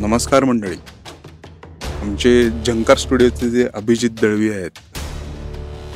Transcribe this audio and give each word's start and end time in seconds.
नमस्कार 0.00 0.44
मंडळी. 0.44 0.76
आमचे 2.02 2.30
झंकार 2.66 2.96
स्टुडिओचे 2.96 3.48
जे 3.50 3.66
अभिजित 3.74 4.10
दळवी 4.20 4.48
आहेत 4.50 4.78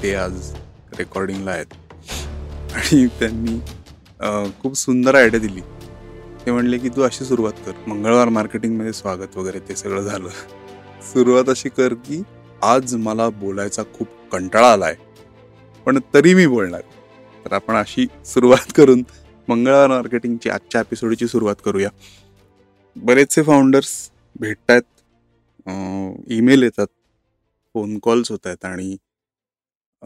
ते 0.03 0.15
आज 0.15 0.51
रेकॉर्डिंगला 0.99 1.51
आहेत. 1.51 1.75
आणि 2.75 3.07
त्यांनी 3.21 3.59
खूप 4.61 4.75
सुंदर 4.77 5.15
आयडिया 5.15 5.41
दिली. 5.41 5.61
ते 6.45 6.51
म्हणले 6.51 6.79
की 6.79 6.89
तू 6.97 7.03
अशी 7.03 7.25
सुरुवात 7.25 7.63
कर. 7.67 7.73
मंगळवार 7.87 8.29
मार्केटिंगमध्ये 8.29 8.93
स्वागत 8.93 9.37
वगैरे 9.37 9.59
ते 9.69 9.77
सगळं 9.77 10.03
झालं. 10.03 10.29
सुरुवात 11.13 11.49
अशी 11.51 11.69
कर 11.69 11.95
की 12.07 12.23
आज 12.63 12.95
मला 12.97 13.29
बोलायचा 13.31 13.83
खूप 13.95 14.09
कंटाळा 14.33 14.73
आला 14.73 14.87
आहे 14.87 15.83
पण 15.87 15.99
तरी 16.15 16.35
मी 16.35 16.47
बोलणार. 16.47 16.83
तर 17.45 17.53
आपण 17.53 17.77
अशी 17.77 18.07
सुरुवात 18.27 18.73
करून 18.77 19.03
मंगळवार 19.49 19.89
मार्केटिंगची 19.89 20.51
आजच्या 20.51 20.81
एपिसोडची 20.81 21.27
सुरुवात 21.29 21.57
करूया. 21.65 21.89
बरेचसे 22.97 23.43
फाउंडर्स 23.43 23.91
भेटतात 24.41 24.83
ईमेल 26.31 26.63
येतात 26.63 26.87
फोन 27.75 27.99
कॉल्स 27.99 28.31
होत 28.31 28.47
आहेत 28.47 28.65
आणि 28.65 28.97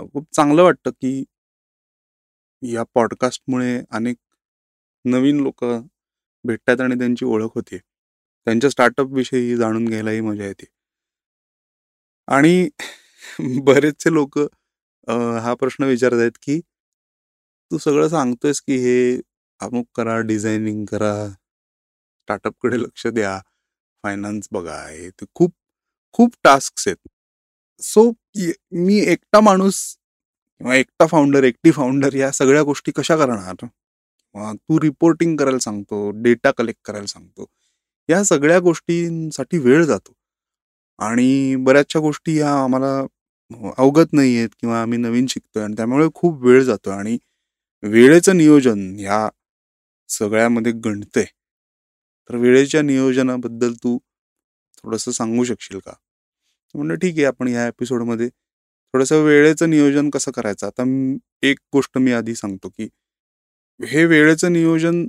खूप 0.05 0.27
चांगलं 0.33 0.62
वाटतं 0.62 0.91
की 0.93 1.24
या 2.62 2.82
पॉडकास्टमुळे 2.95 3.80
अनेक 3.91 4.16
नवीन 5.05 5.41
लोक 5.41 5.65
भेटतात 6.45 6.80
आणि 6.80 6.95
त्यांची 6.95 7.24
ओळख 7.24 7.55
होते 7.55 7.79
त्यांच्या 7.79 8.70
स्टार्टअप 8.70 9.12
विषयी 9.12 9.57
जाणून 9.57 9.84
घ्यायलाही 9.84 10.20
मजा 10.20 10.46
येते. 10.46 10.66
आणि 12.29 12.68
बरेचसे 13.65 14.12
लोक 14.12 14.38
हा 15.43 15.55
प्रश्न 15.55 15.84
विचारत 15.84 16.20
आहेत 16.20 16.38
की 16.43 16.60
तू 17.70 17.79
सगळं 17.79 18.09
सांगतोयस 18.09 18.60
की 18.60 18.77
हे 18.77 18.96
अमुक 19.60 19.87
करा 19.95 20.18
डिझायनिंग 20.23 20.84
करा 20.84 21.12
स्टार्टअपकडे 22.28 22.77
लक्ष 22.80 23.06
द्या. 23.06 23.38
फायनान्स 24.04 24.48
बघा 24.52 24.76
हे 24.88 25.09
ते 25.21 25.26
खूप 25.34 25.52
खूप 26.15 26.34
टास्क 26.45 26.73
आहेत. 26.87 26.96
सो 27.80 28.10
मी 28.87 28.98
एकटा 29.12 29.40
माणूस 29.40 29.79
किंवा 30.60 30.74
एकटा 30.76 31.06
फाउंडर 31.06 31.45
एकटी 31.45 31.71
फाउंडर 31.73 32.15
या 32.16 32.30
सगळ्या 32.32 32.62
गोष्टी 32.71 32.93
कशा 32.96 33.16
करणार? 33.16 33.65
तू 34.54 34.79
रिपोर्टिंग 34.82 35.37
करायला 35.38 35.59
सांगतो 35.65 36.10
डेटा 36.23 36.51
कलेक्ट 36.59 36.80
करायला 36.87 37.06
सांगतो 37.06 37.46
या 38.09 38.23
सगळ्या 38.24 38.59
गोष्टींसाठी 38.60 39.59
वेळ 39.59 39.84
जातो. 39.84 40.12
आणि 40.99 41.56
बऱ्याचशा 41.66 41.99
गोष्टी 42.01 42.37
ह्या 42.38 42.52
आम्हाला 42.65 42.96
अवगत 43.79 44.12
नाही 44.12 44.37
आहेत 44.38 44.49
किंवा 44.60 44.80
आम्ही 44.82 44.99
नवीन 44.99 45.26
शिकतोय 45.30 45.62
आणि 45.65 45.74
त्यामुळे 45.76 46.09
खूप 46.15 46.43
वेळ 46.45 46.62
जातो 46.65 46.90
आणि 46.90 47.16
वेळेचं 47.82 48.37
नियोजन 48.37 48.80
ह्या 48.99 49.29
सगळ्यामध्ये 50.10 50.73
गणतंय. 50.84 51.24
तर 52.30 52.37
वेळेच्या 52.37 52.82
नियोजनाबद्दल 52.82 53.73
तू 53.74 53.98
थोडंसं 54.79 55.10
सांगू 55.10 55.45
शकशील 55.45 55.79
का? 55.79 55.93
म्हणलं 56.74 56.95
ठीक 56.95 57.15
आहे 57.16 57.24
आपण 57.24 57.48
ह्या 57.48 57.66
एपिसोडमध्ये 57.66 58.29
थोडंसं 58.29 59.23
वेळेचं 59.24 59.71
नियोजन 59.71 60.10
कसं 60.10 60.30
करायचं? 60.30 60.66
आता 60.66 60.82
एक 61.43 61.59
गोष्ट 61.73 61.99
मी 61.99 62.12
आधी 62.12 62.34
सांगतो 62.34 62.68
की 62.68 62.88
हे 63.80 64.04
वेळेचं 64.04 64.53
नियोजन 64.53 65.06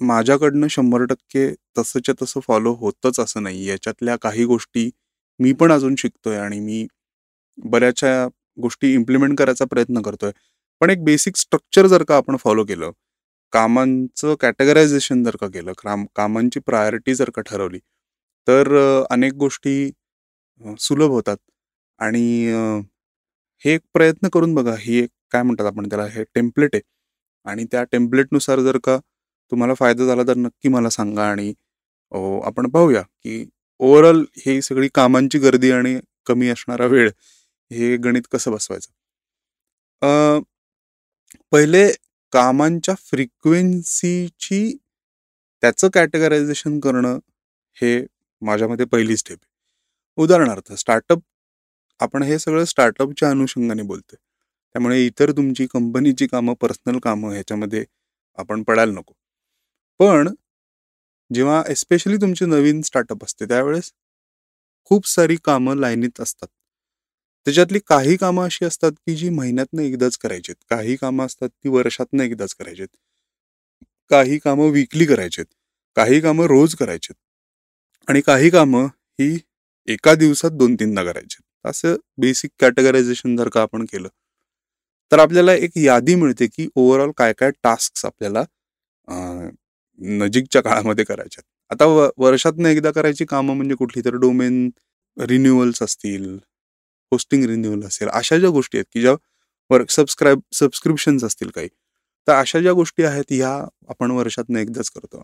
माझ्याकडनं 0.00 0.66
शंभर 0.70 1.04
टक्के 1.04 1.48
तसंच्या 1.78 2.14
तसं 2.22 2.40
फॉलो 2.40 2.72
होतच 2.74 3.20
असं 3.20 3.42
नाही 3.42 3.66
याच्यातल्या 3.68 4.16
काही 4.16 4.44
गोष्टी 4.44 4.90
मी 5.40 5.52
पण 5.52 5.72
अजून 5.72 5.94
शिकतोय 5.98 6.36
आणि 6.38 6.60
मी 6.60 6.86
बऱ्याचशा 7.64 8.26
गोष्टी 8.62 8.92
इम्प्लिमेंट 8.94 9.38
करायचा 9.38 9.64
प्रयत्न 9.64 10.02
करतोय. 10.02 10.30
पण 10.80 10.90
एक 10.90 11.04
बेसिक 11.04 11.36
स्ट्रक्चर 11.36 11.86
जर 11.86 12.02
का 12.04 12.16
आपण 12.16 12.36
फॉलो 12.36 12.64
केलं 12.64 12.90
कामांचं 13.52 14.34
कॅटेगरायझेशन 14.40 15.22
जर 15.24 15.36
का 15.40 15.46
केलं 15.54 15.72
काम 15.78 16.04
कामांची 16.16 16.60
प्रायोरिटी 16.66 17.14
जर 17.14 17.30
का 17.34 17.42
ठरवली 17.46 17.78
तर 18.48 18.74
अनेक 19.10 19.32
गोष्टी 19.38 19.74
सुलभ 20.80 21.10
होतात. 21.10 21.36
आणि 22.00 22.22
हे 23.64 23.74
एक 23.74 23.80
प्रयत्न 23.94 24.28
करून 24.34 24.54
बघा 24.54 24.74
ही 24.80 24.98
एक 25.02 25.10
काय 25.32 25.42
म्हणतात 25.42 25.66
आपण 25.66 25.88
त्याला 25.90 26.06
हे 26.14 26.24
टेम्पलेट 26.34 26.74
आहे. 26.74 26.82
आणि 27.46 27.64
त्या 27.72 27.82
टेम्पलेटनुसार 27.92 28.60
जर 28.62 28.78
का 28.84 28.98
तुम्हाला 29.52 29.74
फायदा 29.78 30.06
झाला 30.06 30.22
तर 30.28 30.36
नक्की 30.36 30.68
मला 30.68 30.90
सांगा 30.90 31.24
आणि 31.30 31.52
आपण 32.46 32.68
पाहूया 32.70 33.02
की 33.02 33.44
ओव्हरऑल 33.80 34.24
ही 34.46 34.60
सगळी 34.62 34.88
कामांची 34.94 35.38
गर्दी 35.38 35.70
आणि 35.72 35.98
कमी 36.26 36.48
असणारा 36.50 36.86
वेळ 36.86 37.10
हे 37.70 37.96
गणित 38.04 38.22
कसं 38.32 38.52
बसवायचं? 38.52 38.90
पहिले 41.52 41.84
कामांच्या 42.32 42.94
फ्रिक्वेन्सीची 43.02 44.62
त्याचं 45.62 45.88
कॅटेगरायझेशन 45.94 46.78
करणं 46.80 47.18
हे 47.76 47.98
माझ्यामध्ये 48.42 48.86
पहिली 48.86 49.16
स्टेप 49.16 49.38
आहे. 49.38 49.50
उदाहरणार्थ 50.18 50.72
स्टार्टअप 50.74 51.20
आपण 52.00 52.22
हे 52.22 52.38
सगळं 52.38 52.64
स्टार्टअपच्या 52.66 53.30
अनुषंगाने 53.30 53.82
बोलतोय. 53.84 54.16
त्यामुळे 54.74 55.04
इतर 55.06 55.32
तुमची 55.32 55.66
कंपनीची 55.72 56.26
कामं 56.26 56.54
पर्सनल 56.60 56.98
कामं 57.00 57.32
ह्याच्यामध्ये 57.32 57.84
आपण 58.38 58.62
पडायला 58.64 58.92
नको. 58.92 59.14
पण 60.00 60.28
जेव्हा 61.30 61.62
एस्पेशली 61.68 62.16
तुमची 62.16 62.46
नवीन 62.46 62.80
स्टार्टअप 62.82 63.24
असते 63.24 63.46
त्यावेळेस 63.46 63.92
खूप 64.90 65.06
सारी 65.08 65.36
कामं 65.44 65.76
लाईनीत 65.76 66.20
असतात. 66.20 66.48
त्याच्यातली 67.46 67.78
काही 67.86 68.16
कामं 68.16 68.44
अशी 68.44 68.64
असतात 68.64 68.92
की 69.06 69.14
जी 69.16 69.28
महिन्यातनं 69.30 69.82
एकदाच 69.82 70.16
करायची 70.18 70.52
आहेत 70.52 70.64
काही 70.70 70.96
कामं 70.96 71.26
असतात 71.26 71.48
ती 71.48 71.68
वर्षातनं 71.68 72.22
एकदाच 72.22 72.54
करायची 72.54 72.82
आहेत 72.82 72.96
काही 74.10 74.38
कामं 74.38 74.70
विकली 74.70 75.04
करायची 75.04 75.40
आहेत 75.40 75.54
काही 75.96 76.20
कामं 76.20 76.46
रोज 76.46 76.74
करायची 76.74 77.12
आहेत 77.12 78.10
आणि 78.10 78.20
काही 78.20 78.50
कामं 78.50 78.86
ही 79.18 79.38
एका 79.88 80.14
दिवसात 80.14 80.50
दोन 80.50 80.74
तीनदा 80.74 81.04
करायची 81.04 81.36
आहेत 81.38 81.70
असं 81.70 81.96
बेसिक 82.18 82.50
कॅटेगरायझेशन 82.60 83.36
जर 83.36 83.48
का 83.48 83.62
आपण 83.62 83.84
केलं 83.84 84.08
तर 85.12 85.18
आपल्याला 85.18 85.54
एक 85.54 85.76
यादी 85.76 86.14
मिळते 86.14 86.46
की 86.46 86.68
ओव्हरऑल 86.76 87.10
काय 87.16 87.32
काय 87.32 87.50
टास्क 87.62 88.06
आपल्याला 88.06 88.44
नजीकच्या 90.00 90.62
काळामध्ये 90.62 91.04
करायच्या 91.04 91.40
आहेत 91.40 91.72
आता 91.72 91.86
व 91.86 92.08
वर्षातनं 92.16 92.68
एकदा 92.68 92.90
करायची 92.90 93.24
कामं 93.24 93.56
म्हणजे 93.56 93.74
कुठली 93.74 94.02
तर 94.04 94.14
डोमेन 94.14 94.68
रिन्युअल्स 95.16 95.82
असतील 95.82 96.38
होस्टिंग 97.12 97.44
रिन्युअल 97.44 97.82
असेल. 97.86 98.08
अशा 98.08 98.38
ज्या 98.38 98.50
गोष्टी 98.50 98.78
आहेत 98.78 98.86
की 98.92 99.00
ज्या 99.00 99.12
वर्क 99.70 99.90
सबस्क्राईब 99.90 100.40
सबस्क्रिप्शन्स 100.52 101.24
असतील 101.24 101.50
काही 101.50 101.68
तर 102.28 102.32
अशा 102.32 102.60
ज्या 102.60 102.72
गोष्टी 102.72 103.02
आहेत 103.04 103.24
ह्या 103.30 103.54
आपण 103.90 104.10
वर्षातनं 104.10 104.58
एकदाच 104.58 104.90
करतो. 104.90 105.22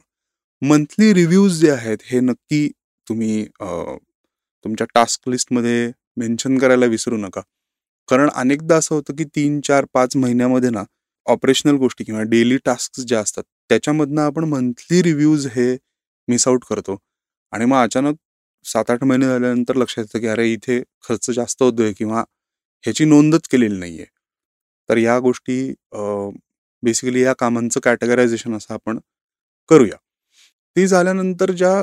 मंथली 0.63 1.13
रिव्ह्यूज 1.15 1.61
जे 1.61 1.71
आहेत 1.71 1.99
हे 2.05 2.21
नक्की 2.21 2.69
तुम्ही 3.07 3.45
तुमच्या 4.65 4.87
टास्क 4.95 5.29
लिस्टमध्ये 5.29 5.91
मेन्शन 6.17 6.59
करायला 6.59 6.87
विसरू 6.87 7.17
नका. 7.17 7.41
कारण 8.09 8.31
अनेकदा 8.31 8.77
असं 8.77 8.95
होतं 8.95 9.15
की 9.17 9.25
तीन 9.37 9.61
चार 9.61 9.85
पाच 9.95 10.17
महिन्यामध्ये 10.17 10.71
ना 10.71 10.83
ऑपरेशनल 11.27 11.77
गोष्टी 11.77 12.05
किंवा 12.05 12.23
डेली 12.23 12.57
टास्क 12.65 13.01
ज्या 13.01 13.21
असतात 13.21 13.45
त्याच्यामधनं 13.71 14.23
आपण 14.23 14.45
मंथली 14.45 15.03
रिव्ह्यूज 15.03 15.47
हे 15.47 15.77
मिस 16.29 16.47
आउट 16.49 16.65
करतो. 16.69 16.99
आणि 17.53 17.65
मग 17.65 17.83
अचानक 17.83 18.17
सात 18.65 18.91
आठ 18.91 19.05
महिने 19.05 19.27
झाल्यानंतर 19.27 19.77
लक्षात 19.77 20.05
येतं 20.05 20.21
की 20.21 20.27
अरे 20.29 20.47
इथे 20.53 20.81
खर्च 21.09 21.31
जास्त 21.31 21.63
होतोय 21.63 21.93
किंवा 21.99 22.21
ह्याची 22.85 23.05
नोंदच 23.05 23.49
केलेली 23.51 23.79
नाहीये. 23.79 24.05
तर 24.89 24.97
या 24.99 25.19
गोष्टी 25.21 25.61
बेसिकली 26.83 27.23
या 27.23 27.33
कामांचं 27.39 27.81
कॅटेगरायझेशन 27.85 28.57
असं 28.57 28.75
आपण 28.75 28.99
करूया. 29.71 29.97
ती 30.77 30.87
झाल्यानंतर 30.87 31.51
ज्या 31.53 31.83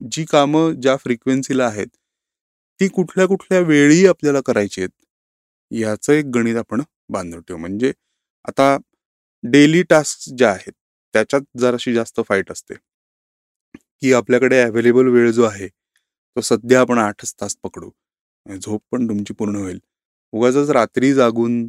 जी 0.00 0.24
कामं 0.30 0.72
ज्या 0.80 0.96
फ्रिक्वेन्सीला 0.96 1.66
आहेत 1.66 1.86
ती 2.80 2.88
कुठल्या 2.88 3.26
कुठल्या 3.28 3.60
वेळी 3.60 4.06
आपल्याला 4.06 4.40
करायची 4.46 4.80
आहेत 4.80 4.90
याचं 5.70 6.12
एक 6.12 6.26
गणित 6.34 6.56
आपण 6.56 6.82
बांधून 7.10 7.40
ठेवू. 7.40 7.58
म्हणजे 7.58 7.92
आता 8.44 8.76
डेली 9.44 9.82
टास्क 9.90 10.28
ज्या 10.38 10.50
आहेत 10.50 10.72
त्याच्यात 11.14 11.42
जराशी 11.60 11.94
जास्त 11.94 12.20
फाईट 12.28 12.52
असते. 12.52 12.74
की 14.02 14.12
आपल्याकडे 14.12 14.60
अवेलेबल 14.62 15.08
वेळ 15.08 15.30
जो 15.32 15.42
आहे 15.44 15.68
तो 16.36 16.40
सध्या 16.40 16.80
आपण 16.80 16.98
आठच 16.98 17.34
तास 17.40 17.56
पकडू. 17.62 17.90
झोप 18.46 18.80
पण 18.92 19.08
तुमची 19.08 19.34
पूर्ण 19.38 19.56
होईल. 19.56 19.78
उगाच 20.32 20.70
रात्री 20.70 21.12
जागून 21.14 21.66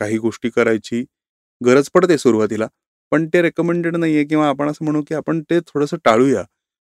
काही 0.00 0.18
गोष्टी 0.18 0.50
करायची 0.50 1.04
गरज 1.60 1.88
पडते 1.94 2.18
सुरुवातीला 2.18 2.66
पण 3.12 3.26
ते 3.34 3.42
रेकमेंडेड 3.42 3.96
नाहीये 3.96 4.24
किंवा 4.24 4.48
आपण 4.48 4.68
असं 4.70 4.84
म्हणू 4.84 5.02
की 5.08 5.14
आपण 5.14 5.40
ते 5.50 5.58
थोडंसं 5.68 5.96
टाळूया. 6.04 6.42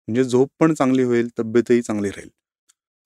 म्हणजे 0.07 0.23
झोप 0.23 0.49
पण 0.59 0.73
चांगली 0.73 1.03
होईल 1.03 1.29
तब्येतही 1.39 1.81
चांगली 1.81 2.09
राहील. 2.09 2.29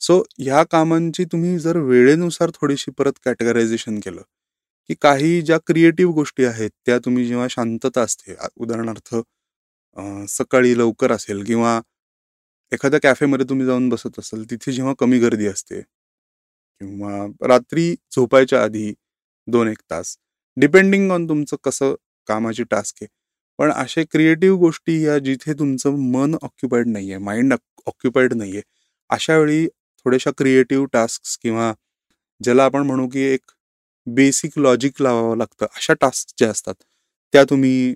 सो 0.01 0.19
ह्या 0.39 0.63
कामांची 0.71 1.25
तुम्ही 1.31 1.57
जर 1.59 1.77
वेळेनुसार 1.79 2.49
थोडीशी 2.55 2.91
परत 2.97 3.13
कॅटेगरायझेशन 3.25 3.99
केलं 3.99 4.21
की 4.89 4.95
काही 5.01 5.41
ज्या 5.41 5.57
क्रिएटिव्ह 5.67 6.13
गोष्टी 6.13 6.45
आहेत 6.45 6.69
त्या 6.85 6.97
तुम्ही 7.05 7.25
जेव्हा 7.27 7.47
शांतता 7.51 8.01
असते 8.01 8.35
उदाहरणार्थ 8.57 9.15
सकाळी 10.29 10.77
लवकर 10.77 11.11
असेल 11.11 11.43
किंवा 11.45 11.79
एखाद्या 12.71 12.99
कॅफेमध्ये 13.03 13.45
तुम्ही 13.49 13.65
जाऊन 13.65 13.87
बसत 13.89 14.19
असाल 14.19 14.43
तिथे 14.51 14.71
जेव्हा 14.71 14.93
कमी 14.99 15.19
गर्दी 15.19 15.45
असते 15.47 15.79
किंवा 15.81 17.25
रात्री 17.47 17.91
झोपायच्या 18.15 18.63
आधी 18.63 18.93
दोन 19.47 19.67
एक 19.67 19.77
तास 19.91 20.17
डिपेंडिंग 20.57 21.11
ऑन 21.11 21.27
तुमचं 21.29 21.57
कसं 21.63 21.93
कामाची 22.27 22.63
टास्क 22.71 22.95
आहे. 23.01 23.07
पण 23.59 23.71
असे 23.73 24.03
क्रिएटिव्ह 24.11 24.57
गोष्टी 24.59 25.01
या 25.03 25.17
जिथे 25.19 25.53
तुमचं 25.59 25.95
मन 26.11 26.35
ऑक्युपाईड 26.41 26.87
आहे 26.89 27.17
माइंड 27.19 27.53
ऑक्युपाईड 27.87 28.33
नाहीये 28.33 28.61
अशा 29.09 29.37
वेळी 29.37 29.67
थोड्याशा 30.05 30.31
क्रिएटिव्ह 30.37 30.85
टास्क 30.93 31.37
किंवा 31.43 31.73
ज्याला 32.41 32.65
आपण 32.65 32.85
म्हणू 32.87 33.07
की 33.09 33.21
एक 33.25 33.51
बेसिक 34.07 34.59
लॉजिक 34.59 35.01
लावावं 35.01 35.37
लागतं 35.37 35.65
अशा 35.67 35.93
टास्क 36.01 36.33
ज्या 36.37 36.49
असतात 36.51 36.75
त्या 37.33 37.43
तुम्ही 37.45 37.93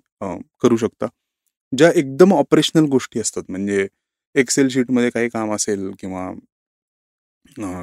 करू 0.62 0.78
शकता. 0.78 1.08
ज्या 1.74 1.92
एकदम 1.96 2.34
ऑपरेशनल 2.36 2.86
गोष्टी 2.90 3.20
असतात 3.20 3.44
म्हणजे 3.50 3.88
एक्सेल 4.36 4.68
शीटमध्ये 4.70 5.10
काही 5.10 5.30
काम 5.30 5.54
असेल 5.56 5.90
किंवा 6.00 6.32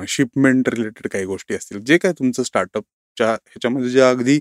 शिपमेंट 0.08 0.68
रिलेटेड 0.68 1.06
काही 1.12 1.24
गोष्टी 1.24 1.54
असतील 1.54 1.80
जे 1.86 1.98
काय 1.98 2.12
तुमचं 2.12 2.42
स्टार्टअपच्या 2.42 3.28
ह्याच्यामध्ये 3.28 3.90
ज्या 3.90 4.08
अगदी 4.10 4.38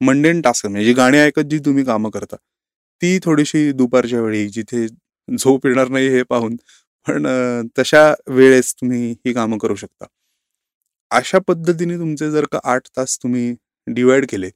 मंडेन 0.00 0.40
टास्क 0.40 0.66
म्हणजे 0.66 0.86
जी 0.86 0.92
गाणी 0.94 1.18
ऐकत 1.18 1.48
जी 1.50 1.58
तुम्ही 1.66 1.84
कामं 1.84 2.10
करता 2.10 2.36
ती 3.00 3.18
थोडीशी 3.24 3.70
दुपारच्या 3.72 4.20
वेळी 4.20 4.48
जिथे 4.48 4.86
झोप 5.28 5.66
येणार 5.66 5.88
नाही 5.88 6.08
हे 6.08 6.22
पाहून 6.22 6.56
पण 7.06 7.26
तशा 7.78 8.02
वेळेस 8.28 8.74
तुम्ही 8.74 9.10
ही 9.26 9.32
कामं 9.34 9.58
करू 9.58 9.74
शकता. 9.76 10.06
अशा 11.10 11.38
पद्धतीने 11.48 11.96
तुमचे 11.98 12.30
जर 12.30 12.44
का 12.52 12.58
आठ 12.64 12.88
तास 12.96 13.18
तुम्ही 13.22 13.54
डिवाइड 13.86 14.26
केले 14.30 14.50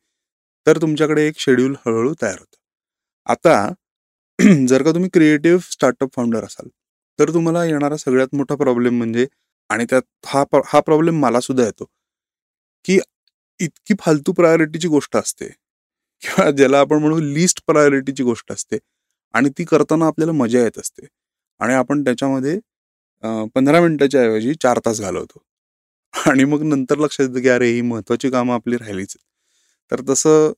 तर 0.66 0.78
तुमच्याकडे 0.82 1.26
एक 1.28 1.38
शेड्यूल 1.40 1.74
हळूहळू 1.86 2.14
तयार 2.22 2.38
होतं. 2.38 2.56
आता 3.26 3.68
जर 4.68 4.82
का 4.82 4.92
तुम्ही 4.92 5.10
क्रिएटिव्ह 5.12 5.60
स्टार्टअप 5.72 6.14
फाउंडर 6.16 6.44
असाल 6.44 6.68
तर 7.18 7.32
तुम्हाला 7.34 7.64
येणारा 7.64 7.96
सगळ्यात 7.96 8.34
मोठा 8.36 8.54
प्रॉब्लेम 8.56 8.96
म्हणजे 8.98 9.26
आणि 9.70 9.84
त्यात 9.90 10.02
हा 10.26 10.44
हा 10.66 10.80
प्रॉब्लेम 10.86 11.20
मला 11.20 11.40
सुद्धा 11.40 11.64
येतो 11.64 11.84
की 12.84 12.98
इतकी 13.60 13.94
फालतू 14.00 14.32
प्रायोरिटीची 14.32 14.88
गोष्ट 14.88 15.16
असते. 15.16 15.48
किंवा 16.22 16.50
ज्याला 16.50 16.80
आपण 16.80 16.98
म्हणू 17.00 17.18
लिस्ट 17.20 17.60
प्रायोरिटीची 17.66 18.22
गोष्ट 18.24 18.52
असते 18.52 18.78
आणि 19.34 19.48
ती 19.58 19.64
करताना 19.64 20.06
आपल्याला 20.06 20.32
मजा 20.32 20.60
येत 20.62 20.78
असते. 20.78 21.06
आणि 21.60 21.74
आपण 21.74 22.04
त्याच्यामध्ये 22.04 22.58
पंधरा 23.54 23.80
मिनिटाच्या 23.82 24.22
ऐवजी 24.22 24.54
चार 24.62 24.78
तास 24.86 25.00
घालवतो. 25.00 25.42
आणि 26.14 26.44
मग 26.44 26.62
नंतर 26.64 26.98
लक्षात 26.98 27.26
येतं 27.28 27.42
की 27.42 27.48
अरे 27.48 27.68
ही 27.72 27.80
महत्वाची 27.82 28.30
कामं 28.30 28.54
आपली 28.54 28.76
राहिलीच. 28.76 29.16
तर 29.92 30.00
तसं 30.10 30.52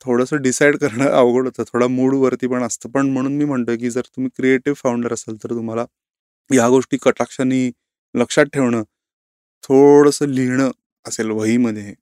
थोडंसं 0.00 0.42
डिसाईड 0.42 0.76
करणं 0.78 1.10
अवघड 1.12 1.44
होतं. 1.46 1.62
थोडा 1.64 1.86
मूडवरती 1.88 2.46
पण 2.48 2.62
असतं. 2.62 2.88
पण 2.90 3.10
म्हणून 3.10 3.36
मी 3.36 3.44
म्हणतोय 3.44 3.76
की 3.76 3.90
जर 3.90 4.02
तुम्ही 4.06 4.30
क्रिएटिव्ह 4.36 4.76
फाउंडर 4.78 5.12
असाल 5.14 5.36
तर 5.44 5.50
तुम्हाला 5.50 5.84
या 6.50 6.68
गोष्टी 6.70 6.96
कटाक्षाने 7.02 7.68
लक्षात 8.14 8.46
ठेवणं 8.54 8.82
थोडंसं 9.64 10.28
लिहिणं 10.28 10.70
असेल 11.04 11.30
वहीमध्ये. 11.32 11.94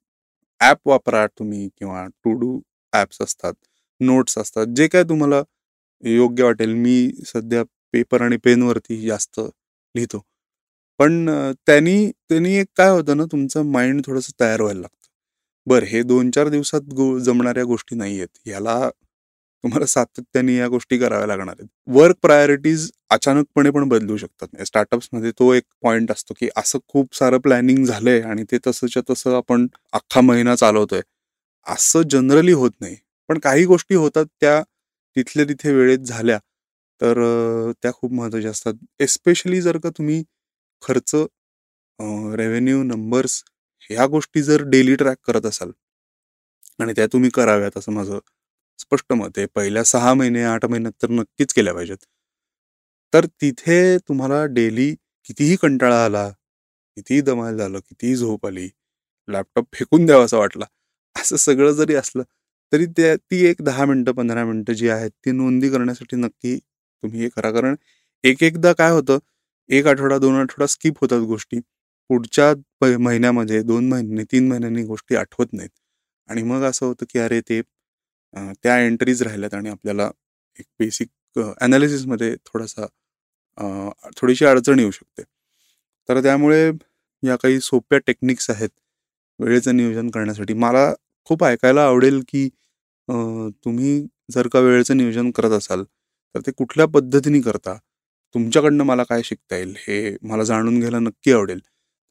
ॲप 0.61 0.79
वापरा 0.85 1.25
तुम्ही 1.29 1.67
किंवा 1.69 2.05
टू 2.23 2.33
डू 2.39 2.59
ॲप्स 2.93 3.21
असतात 3.21 3.53
नोट्स 4.01 4.37
असतात 4.37 4.67
जे 4.75 4.87
काय 4.89 5.03
तुम्हाला 5.05 5.41
योग्य 6.03 6.43
वाटेल. 6.43 6.73
मी 6.75 7.11
सध्या 7.27 7.63
पेपर 7.93 8.21
आणि 8.21 8.37
पेनवरती 8.45 9.01
जास्त 9.01 9.39
लिहितो. 9.39 10.21
पण 10.99 11.29
त्यांनी 11.67 12.11
त्यांनी 12.29 12.55
एक 12.57 12.67
काय 12.77 12.89
होतं 12.91 13.17
ना 13.17 13.25
तुमचं 13.31 13.71
माइंड 13.71 14.01
थोडंसं 14.05 14.39
तयार 14.41 14.61
व्हायला 14.61 14.81
लागतं. 14.81 14.98
बरं 15.69 15.85
हे 15.87 16.01
दोन 16.03 16.29
चार 16.31 16.49
दिवसात 16.49 16.81
गो 16.95 17.07
जमणाऱ्या 17.19 17.63
गोष्टी 17.65 17.95
नाही 17.95 18.17
आहेत 18.17 18.47
याला 18.47 18.79
तुम्हाला 19.63 19.85
सातत्याने 19.85 20.55
या 20.55 20.67
गोष्टी 20.67 20.97
कराव्या 20.97 21.27
लागणार 21.27 21.55
आहेत. 21.59 21.67
वर्क 21.89 22.15
प्रायोरिटीज 22.21 22.89
अचानकपणे 23.11 23.69
पण 23.71 23.87
बदलू 23.89 24.17
शकतात. 24.17 24.47
स्टार्टअप्समध्ये 24.65 25.31
तो 25.39 25.51
एक 25.53 25.63
पॉइंट 25.83 26.11
असतो 26.11 26.33
की 26.39 26.49
असं 26.57 26.79
खूप 26.87 27.15
सारं 27.15 27.39
प्लॅनिंग 27.39 27.83
झालंय 27.85 28.21
आणि 28.23 28.43
ते 28.51 28.57
तसंच्या 28.67 29.03
तसं 29.09 29.35
आपण 29.37 29.67
अख्खा 29.93 30.21
महिना 30.21 30.55
चालवतोय. 30.55 31.01
असं 31.67 32.01
जनरली 32.11 32.51
होत 32.53 32.71
नाही. 32.81 32.95
पण 33.29 33.39
काही 33.39 33.65
गोष्टी 33.65 33.95
होतात 33.95 34.25
त्या 34.41 34.61
तिथल्या 35.15 35.45
तिथे 35.45 35.73
वेळेत 35.73 35.99
झाल्या 35.99 36.37
तर 37.01 37.19
त्या 37.83 37.91
खूप 37.93 38.13
महत्त्वाच्या 38.13 38.51
असतात. 38.51 38.73
एस्पेशली 38.99 39.61
जर 39.61 39.77
का 39.79 39.89
तुम्ही 39.97 40.23
खर्च 40.83 41.15
रेव्हेन्यू 42.37 42.83
नंबर्स 42.83 43.43
ह्या 43.89 44.05
गोष्टी 44.07 44.41
जर 44.43 44.63
डेली 44.69 44.95
ट्रॅक 44.95 45.17
करत 45.27 45.45
असाल 45.45 45.71
आणि 46.79 46.93
त्या 46.95 47.05
तुम्ही 47.13 47.29
कराव्यात 47.29 47.77
असं 47.77 47.91
माझं 47.91 48.19
स्पष्ट 48.79 49.13
मत 49.13 49.37
आहे. 49.37 49.45
पहिल्या 49.55 49.83
सहा 49.85 50.13
महिने 50.13 50.43
आठ 50.45 50.65
महिन्यात 50.65 50.93
तर 51.03 51.09
नक्कीच 51.11 51.53
केल्या 51.53 51.73
पाहिजेत. 51.73 51.97
तर 53.13 53.25
तिथे 53.41 53.97
तुम्हाला 53.99 54.43
डेली 54.51 54.91
कितीही 55.27 55.55
कंटाळा 55.55 56.03
आला 56.05 56.27
कितीही 56.97 57.21
दमाल 57.21 57.57
झालं 57.57 57.79
कितीही 57.79 58.15
झोप 58.15 58.45
आली 58.47 58.67
लॅपटॉप 59.27 59.65
फेकून 59.73 60.05
द्यावा 60.05 60.23
असं 60.25 60.37
वाटला 60.37 60.65
असं 61.15 61.35
सगळं 61.37 61.71
जरी 61.73 61.95
असलं 61.95 62.23
तरी 62.73 62.85
त्या 62.97 63.15
ती 63.17 63.45
एक 63.47 63.61
दहा 63.61 63.85
मिनटं 63.85 64.11
पंधरा 64.13 64.43
मिनटं 64.45 64.73
जी 64.73 64.89
आहेत 64.89 65.11
ती 65.25 65.31
नोंदी 65.31 65.69
करण्यासाठी 65.69 66.15
नक्की 66.17 66.57
तुम्ही 66.57 67.21
हे 67.21 67.29
करा. 67.29 67.51
कारण 67.51 67.75
एक 68.23 68.43
एकदा 68.43 68.73
काय 68.73 68.91
होतं 68.91 69.19
एक 69.69 69.87
आठवडा 69.87 70.17
दोन 70.19 70.35
आठवडा 70.35 70.65
स्किप 70.67 70.99
होतात 71.01 71.21
गोष्टी. 71.27 71.59
पुढच्या 72.09 72.53
महिन्यामध्ये 72.99 73.61
दोन 73.63 73.87
महिने 73.89 74.23
तीन 74.31 74.47
महिन्यांनी 74.49 74.83
गोष्टी 74.85 75.15
आठवत 75.15 75.53
नाहीत. 75.53 75.69
आणि 76.29 76.43
मग 76.43 76.63
असं 76.69 76.85
होतं 76.85 77.05
की 77.09 77.19
अरे 77.19 77.39
ते 77.49 77.61
त्या 78.63 78.77
एंट्रीज 78.79 79.21
राहिल्यात 79.23 79.53
आणि 79.53 79.69
आपल्याला 79.69 80.09
एक 80.59 80.65
बेसिक 80.79 81.09
ॲनालिसिसमध्ये 81.61 82.35
थोडासा 82.45 82.85
थोडीशी 84.17 84.45
अडचण 84.45 84.79
येऊ 84.79 84.91
शकते. 84.91 85.23
तर 86.09 86.21
त्यामुळे 86.23 86.71
या 87.23 87.35
काही 87.43 87.59
सोप्या 87.61 87.99
टेक्निक्स 88.07 88.49
आहेत 88.49 88.69
वेळेचं 89.39 89.75
नियोजन 89.77 90.09
करण्यासाठी. 90.11 90.53
मला 90.53 90.93
खूप 91.27 91.43
ऐकायला 91.45 91.85
आवडेल 91.87 92.21
की 92.29 92.47
तुम्ही 93.65 94.01
जर 94.31 94.47
का 94.53 94.59
वेळेचं 94.59 94.97
नियोजन 94.97 95.31
करत 95.35 95.51
असाल 95.57 95.83
तर 96.35 96.41
ते 96.47 96.51
कुठल्या 96.57 96.85
पद्धतीने 96.89 97.41
करता? 97.41 97.77
तुमच्याकडनं 98.35 98.83
मला 98.85 99.03
काय 99.09 99.21
शिकता 99.25 99.55
येईल? 99.57 99.75
हे 99.79 100.15
मला 100.23 100.43
जाणून 100.43 100.79
घ्यायला 100.79 100.99
नक्की 100.99 101.31
आवडेल. 101.33 101.59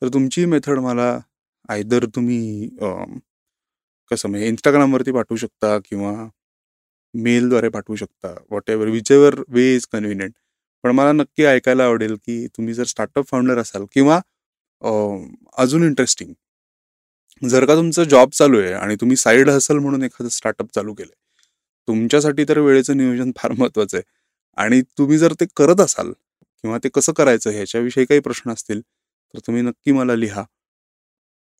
तर 0.02 0.08
तुमची 0.08 0.44
मेथड 0.46 0.78
मला 0.78 1.18
आयदर 1.68 2.04
तुम्ही 2.14 2.68
कसं 4.10 4.28
म्हणजे 4.28 4.46
इंस्टाग्रामवरती 4.48 5.12
पाठवू 5.12 5.36
शकता 5.36 5.78
किंवा 5.84 6.12
मेलद्वारे 7.14 7.68
पाठवू 7.68 7.96
शकता 7.96 8.34
whatever 8.70 8.88
whichever 9.12 9.34
way 9.48 9.74
is 9.74 9.86
convenient 9.92 10.32
पण 10.84 10.90
मला 10.90 11.12
नक्की 11.12 11.44
ऐकायला 11.44 11.84
आवडेल 11.84 12.14
की 12.16 12.46
तुम्ही 12.46 12.74
जर 12.74 12.84
स्टार्टअप 12.84 13.26
फाउंडर 13.26 13.58
असाल 13.58 13.84
किंवा 13.92 14.20
अजून 15.58 15.84
इंटरेस्टिंग 15.84 16.32
जर 17.42 17.64
का 17.64 17.74
तुमचं 17.74 18.04
जॉब 18.04 18.30
चालू 18.30 18.60
आहे 18.60 18.72
आणि 18.72 18.96
तुम्ही 18.96 19.16
साईड 19.16 19.48
हसल 19.50 19.78
म्हणून 19.78 20.02
एखादं 20.02 20.28
स्टार्टअप 20.28 20.74
चालू 20.74 20.94
केलं 20.94 21.12
तुमच्यासाठी 21.88 22.44
तर 22.48 22.58
वेळेचं 22.58 22.96
नियोजन 22.96 23.30
फार 23.36 23.52
महत्वाचं 23.52 23.96
आहे. 23.96 24.02
आणि 24.58 24.80
तुम्ही 24.98 25.18
जर 25.18 25.32
ते 25.40 25.46
करत 25.56 25.80
असाल 25.80 26.12
किंवा 26.64 26.78
ते 26.84 26.88
कसं 26.88 27.12
करायचं 27.12 27.50
ह्याच्याविषयी 27.50 28.04
काही 28.04 28.20
प्रश्न 28.20 28.52
असतील 28.52 28.80
तर 29.34 29.38
तुम्ही 29.46 29.62
नक्की 29.62 29.92
मला 29.92 30.14
लिहा. 30.16 30.42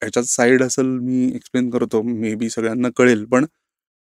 ह्याच्यात 0.03 0.25
साईड 0.27 0.63
असेल 0.63 0.87
मी 0.99 1.25
एक्सप्लेन 1.37 1.71
करतो 1.71 2.03
मे 2.03 2.35
बी 2.37 2.49
सगळ्यांना 2.51 2.89
कळेल 2.97 3.25
पण 3.27 3.47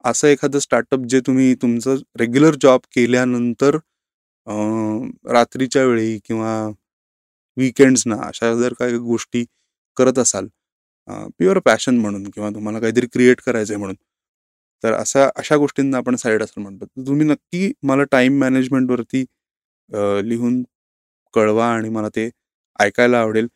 असं 0.04 0.28
एखादं 0.28 0.58
स्टार्टअप 0.58 1.04
जे 1.10 1.20
तुम्ही 1.26 1.54
तुमचं 1.62 1.96
रेग्युलर 2.20 2.54
जॉब 2.62 2.80
केल्यानंतर 2.94 3.76
रात्रीच्या 5.32 5.84
वेळी 5.84 6.18
किंवा 6.26 6.52
विकेंड्सना 7.56 8.16
अशा 8.26 8.54
जर 8.56 8.72
काही 8.78 8.96
गोष्टी 9.00 9.44
करत 9.96 10.18
असाल 10.18 10.48
प्युअर 11.38 11.58
पॅशन 11.66 11.98
म्हणून 11.98 12.24
किंवा 12.30 12.50
तुम्हाला 12.50 12.80
काहीतरी 12.80 13.06
क्रिएट 13.12 13.40
करायचं 13.42 13.72
आहे 13.72 13.78
म्हणून 13.78 13.96
तर 14.84 14.92
अशा 14.94 15.28
अशा 15.36 15.56
गोष्टींना 15.56 15.98
आपण 15.98 16.16
साईड 16.16 16.42
असेल 16.42 16.62
म्हणतो. 16.62 16.86
तुम्ही 17.06 17.26
नक्की 17.26 17.72
मला 17.82 18.04
टाईम 18.12 18.38
मॅनेजमेंटवरती 18.40 19.24
लिहून 20.28 20.62
कळवा 21.34 21.66
आणि 21.68 21.88
मला 21.90 22.08
ते 22.16 22.28
ऐकायला 22.78 23.20
आवडेल. 23.20 23.46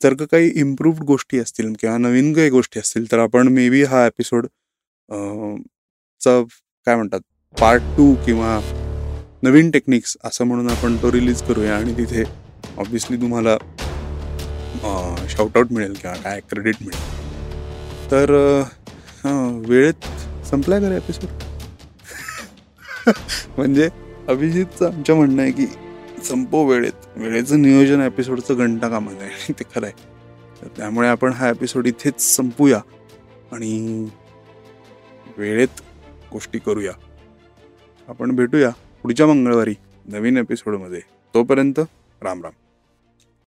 जर 0.00 0.14
का 0.14 0.24
काही 0.24 0.50
इम्प्रूव्ड 0.54 1.02
गोष्टी 1.04 1.38
असतील 1.38 1.72
किंवा 1.80 1.96
नवीन 1.98 2.32
काही 2.32 2.50
गोष्टी 2.50 2.80
असतील 2.80 3.10
तर 3.12 3.18
आपण 3.18 3.48
मे 3.48 3.68
बी 3.70 3.82
हा 3.84 4.04
एपिसोड 4.06 4.46
चा 6.20 6.42
काय 6.86 6.96
म्हणतात 6.96 7.20
पार्ट 7.54 7.82
टू 7.96 8.14
किंवा 8.26 8.58
नवीन 9.42 9.70
टेक्निक्स 9.70 10.16
असं 10.24 10.44
म्हणून 10.44 10.70
आपण 10.70 10.96
तो 10.96 11.12
रिलीज 11.12 11.42
करूया 11.42 11.76
आणि 11.76 11.92
तिथे 11.92 12.24
ऑब्विसली 12.76 13.16
तुम्हाला 13.16 13.56
शाउटआउट 15.28 15.72
मिळेल 15.72 15.92
किंवा 15.92 16.16
काय 16.16 16.40
क्रेडिट 16.40 16.76
मिळेल. 16.80 18.10
तर 18.10 18.30
वेळेत 19.68 20.06
संपलाय 20.46 20.80
का 20.80 20.94
एपिसोड 20.96 21.42
म्हणजे 23.56 23.88
अभिजितचं 24.28 24.86
आमच्या 24.86 25.14
म्हणणं 25.14 25.42
आहे 25.42 25.50
की 25.50 25.66
संपव 26.24 26.64
वेळेत. 26.64 26.92
वेळेचं 27.16 27.62
नियोजन 27.62 28.00
एपिसोडचं 28.00 28.54
घंटा 28.54 28.88
कामा 28.88 29.10
आहे. 29.10 29.52
ते 29.60 29.64
खरं 29.74 29.86
आहे. 29.86 30.16
तर 30.62 30.68
त्यामुळे 30.76 31.08
आपण 31.08 31.32
हा 31.32 31.48
एपिसोड 31.48 31.86
इथेच 31.86 32.20
संपूया 32.20 32.80
आणि 33.52 34.08
वेळेत 35.38 35.80
गोष्टी 36.32 36.58
करूया. 36.58 36.92
आपण 38.08 38.36
भेटूया 38.36 38.70
पुढच्या 39.02 39.26
मंगळवारी 39.26 39.74
नवीन 40.06 40.36
एपिसोडमध्ये 40.36 41.00
तोपर्यंत 41.34 41.80
राम 42.22 42.42
राम. 42.42 42.52